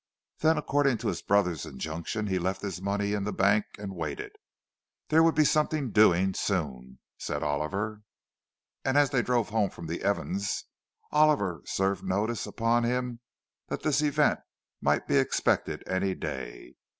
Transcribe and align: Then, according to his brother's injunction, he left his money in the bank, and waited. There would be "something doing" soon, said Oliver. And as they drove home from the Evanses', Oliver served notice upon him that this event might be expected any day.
Then, 0.39 0.57
according 0.57 0.97
to 0.97 1.09
his 1.09 1.21
brother's 1.21 1.63
injunction, 1.63 2.25
he 2.25 2.39
left 2.39 2.63
his 2.63 2.81
money 2.81 3.13
in 3.13 3.23
the 3.23 3.31
bank, 3.31 3.65
and 3.77 3.95
waited. 3.95 4.31
There 5.09 5.21
would 5.21 5.35
be 5.35 5.45
"something 5.45 5.91
doing" 5.91 6.33
soon, 6.33 6.97
said 7.19 7.43
Oliver. 7.43 8.01
And 8.83 8.97
as 8.97 9.11
they 9.11 9.21
drove 9.21 9.49
home 9.49 9.69
from 9.69 9.85
the 9.85 10.01
Evanses', 10.01 10.63
Oliver 11.11 11.61
served 11.65 12.03
notice 12.03 12.47
upon 12.47 12.83
him 12.83 13.19
that 13.67 13.83
this 13.83 14.01
event 14.01 14.39
might 14.81 15.05
be 15.05 15.17
expected 15.17 15.83
any 15.85 16.15
day. 16.15 16.73